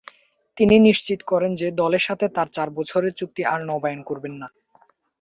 [0.57, 4.47] তিনি নিশ্চিত করেন যে দলের সাথে তার চার বছরের চুক্তি আর নবায়ন করবেন না।